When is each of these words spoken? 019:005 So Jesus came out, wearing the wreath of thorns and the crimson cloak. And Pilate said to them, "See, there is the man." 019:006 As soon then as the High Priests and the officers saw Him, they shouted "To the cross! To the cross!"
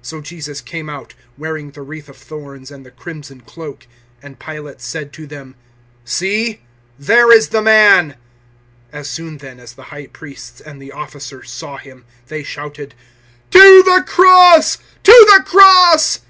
019:005 0.00 0.06
So 0.06 0.20
Jesus 0.22 0.60
came 0.62 0.88
out, 0.88 1.12
wearing 1.36 1.70
the 1.72 1.82
wreath 1.82 2.08
of 2.08 2.16
thorns 2.16 2.70
and 2.70 2.86
the 2.86 2.90
crimson 2.90 3.42
cloak. 3.42 3.86
And 4.22 4.38
Pilate 4.40 4.80
said 4.80 5.12
to 5.12 5.26
them, 5.26 5.54
"See, 6.02 6.62
there 6.98 7.30
is 7.30 7.50
the 7.50 7.60
man." 7.60 8.12
019:006 8.94 9.00
As 9.00 9.08
soon 9.10 9.36
then 9.36 9.60
as 9.60 9.74
the 9.74 9.82
High 9.92 10.06
Priests 10.06 10.62
and 10.62 10.80
the 10.80 10.92
officers 10.92 11.50
saw 11.50 11.76
Him, 11.76 12.06
they 12.28 12.42
shouted 12.42 12.94
"To 13.50 13.82
the 13.82 14.02
cross! 14.06 14.78
To 15.02 15.26
the 15.36 15.42
cross!" 15.44 16.20